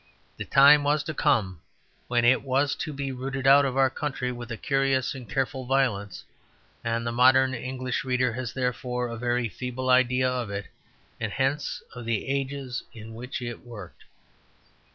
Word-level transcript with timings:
The 0.37 0.45
time 0.45 0.83
was 0.83 1.03
to 1.03 1.13
come 1.13 1.61
when 2.07 2.25
it 2.25 2.41
was 2.41 2.73
to 2.73 2.91
be 2.91 3.11
rooted 3.11 3.45
out 3.45 3.65
of 3.65 3.77
our 3.77 3.91
country 3.91 4.31
with 4.31 4.51
a 4.51 4.57
curious 4.57 5.13
and 5.13 5.29
careful 5.29 5.67
violence; 5.67 6.23
and 6.83 7.05
the 7.05 7.11
modern 7.11 7.53
English 7.53 8.03
reader 8.03 8.33
has 8.33 8.51
therefore 8.51 9.09
a 9.09 9.15
very 9.15 9.47
feeble 9.47 9.91
idea 9.91 10.27
of 10.27 10.49
it 10.49 10.65
and 11.19 11.31
hence 11.31 11.83
of 11.93 12.05
the 12.05 12.27
ages 12.27 12.81
in 12.93 13.13
which 13.13 13.43
it 13.43 13.59
worked. 13.63 14.05